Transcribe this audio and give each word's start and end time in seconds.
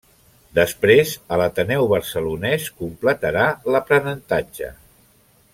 Després, 0.59 1.11
a 1.35 1.39
l'Ateneu 1.41 1.85
Barcelonès 1.93 2.67
completarà 2.81 3.47
l'aprenentatge. 3.75 4.75